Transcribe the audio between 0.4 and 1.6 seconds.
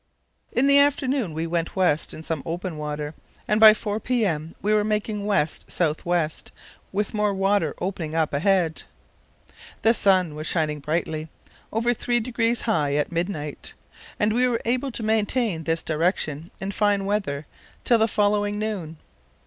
In the afternoon we